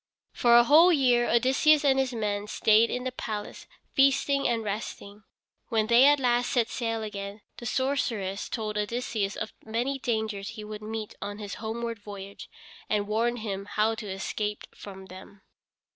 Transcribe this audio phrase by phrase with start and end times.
[0.33, 5.25] For a whole year Odysseus and his men stayed in the palace, feasting and resting.
[5.69, 10.63] When they at last set sail again the sorceress told Odysseus of many dangers he
[10.63, 12.49] would meet on his homeward voyage,
[12.89, 15.43] and warned him how to escape from them.